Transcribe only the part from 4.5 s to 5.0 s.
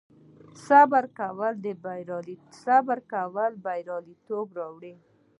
راوړي